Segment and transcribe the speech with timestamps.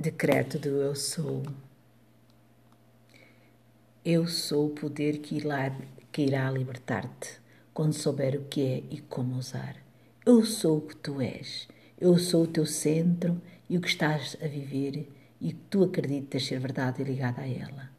[0.00, 1.42] Decreto do Eu Sou.
[4.02, 5.76] Eu sou o poder que irá,
[6.10, 7.38] que irá libertar-te
[7.74, 9.76] quando souber o que é e como usar.
[10.24, 11.68] Eu sou o que tu és.
[12.00, 15.06] Eu sou o teu centro e o que estás a viver
[15.38, 17.90] e que tu acreditas ser verdade e ligada a ela.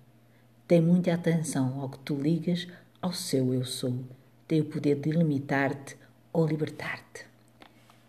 [0.67, 2.67] Tem muita atenção ao que tu ligas
[2.99, 3.93] ao seu eu sou.
[4.47, 5.95] Tem o poder de limitar-te
[6.33, 7.27] ou libertar-te.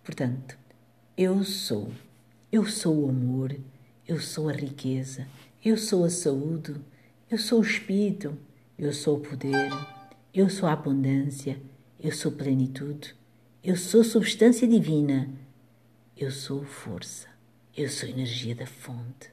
[0.03, 0.57] Portanto,
[1.15, 1.93] eu sou.
[2.51, 3.55] Eu sou o amor,
[4.07, 5.27] eu sou a riqueza,
[5.65, 6.75] eu sou a saúde,
[7.31, 8.37] eu sou o espírito,
[8.77, 9.71] eu sou o poder,
[10.35, 11.61] eu sou a abundância,
[12.01, 13.15] eu sou plenitude,
[13.63, 15.31] eu sou substância divina,
[16.17, 17.29] eu sou força,
[17.77, 19.31] eu sou energia da fonte,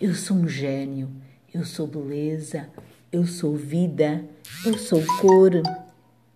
[0.00, 1.10] eu sou um gênio,
[1.52, 2.70] eu sou beleza,
[3.10, 4.24] eu sou vida,
[4.64, 5.50] eu sou cor,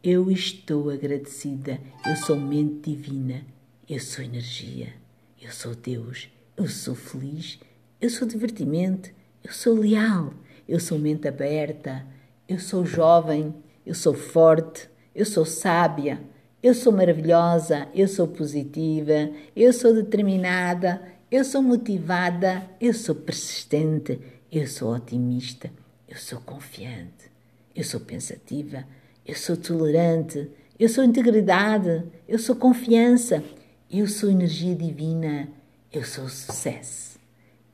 [0.02, 3.46] eu estou agradecida, eu sou mente divina,
[3.88, 4.92] eu sou energia,
[5.40, 7.60] eu sou Deus, eu sou feliz,
[8.00, 9.10] eu sou divertimento,
[9.42, 10.32] eu sou leal,
[10.68, 12.04] eu sou mente aberta,
[12.48, 16.20] eu sou jovem, eu sou forte, eu sou sábia,
[16.62, 24.20] eu sou maravilhosa, eu sou positiva, eu sou determinada, eu sou motivada, eu sou persistente,
[24.50, 25.70] eu sou otimista,
[26.08, 27.30] eu sou confiante,
[27.74, 28.84] eu sou pensativa,
[29.24, 33.42] eu sou tolerante, eu sou integridade, eu sou confiança,
[33.90, 35.48] eu sou energia divina,
[35.92, 37.15] eu sou sucesso,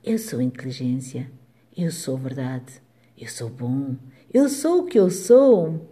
[0.04, 1.30] eu sou inteligência,
[1.76, 2.82] eu sou verdade,
[3.16, 3.94] eu sou bom,
[4.34, 5.88] eu sou o que eu sou,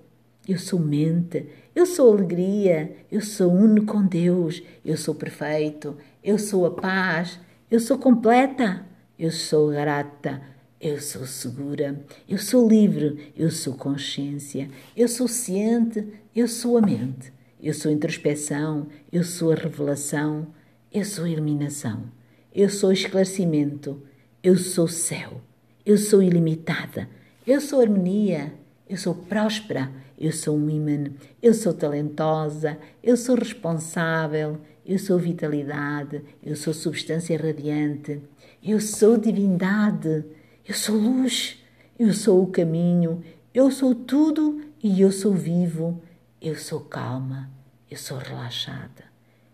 [0.48, 6.38] eu sou mente, eu sou alegria, eu sou uno com Deus, eu sou perfeito, eu
[6.40, 7.38] sou a paz,
[7.70, 8.84] eu sou completa,
[9.16, 10.42] eu sou grata,
[10.80, 16.80] eu sou segura, eu sou livre, eu sou consciência, eu sou ciente, eu sou a
[16.80, 20.48] mente, eu sou introspeção, eu sou a revelação,
[20.92, 22.10] eu sou iluminação,
[22.54, 24.02] eu sou esclarecimento,
[24.42, 25.40] eu sou céu,
[25.84, 27.08] eu sou ilimitada,
[27.46, 28.52] eu sou harmonia,
[28.88, 31.10] eu sou próspera, eu sou um imã,
[31.42, 38.20] eu sou talentosa, eu sou responsável, eu sou vitalidade, eu sou substância radiante,
[38.62, 40.24] eu sou divindade.
[40.70, 41.58] Eu sou luz,
[41.98, 46.00] eu sou o caminho, eu sou tudo e eu sou vivo,
[46.40, 47.50] eu sou calma,
[47.90, 49.04] eu sou relaxada,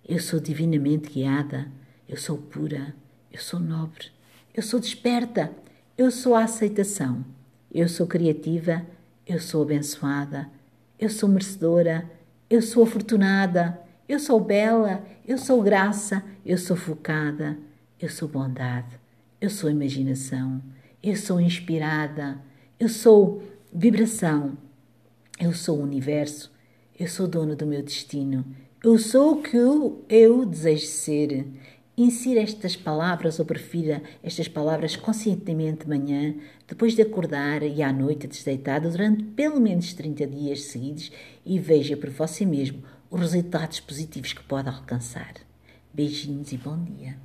[0.07, 1.73] eu sou divinamente guiada,
[2.09, 2.95] eu sou pura,
[3.33, 4.07] eu sou nobre,
[4.55, 5.51] eu sou desperta,
[5.97, 7.25] eu sou a aceitação,
[7.73, 8.87] eu sou criativa,
[9.27, 10.49] eu sou abençoada,
[10.99, 12.11] eu sou merecedora,
[12.49, 17.59] eu sou afortunada, eu sou bela, eu sou graça, eu sou focada,
[18.01, 18.99] eu sou bondade,
[19.41, 20.63] eu sou imaginação
[21.07, 22.37] eu sou inspirada,
[22.81, 23.41] eu sou
[23.73, 24.59] vibração,
[25.39, 26.51] eu sou o universo,
[26.99, 28.45] eu sou dono do meu destino,
[28.83, 31.47] eu sou o que eu, eu desejo ser.
[31.99, 36.35] Insira estas palavras ou prefira estas palavras conscientemente de manhã,
[36.69, 41.11] depois de acordar e à noite desdeitada durante pelo menos 30 dias seguidos
[41.45, 45.37] e veja por você mesmo os resultados positivos que pode alcançar.
[45.95, 47.17] Beijinhos e bom dia.